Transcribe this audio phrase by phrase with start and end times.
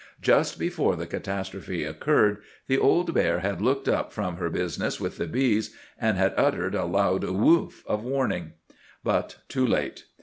[0.19, 5.17] Just before the catastrophe occurred, the old bear had looked up from her business with
[5.17, 8.53] the bees, and had uttered a loud woof of warning.
[9.03, 10.05] But too late.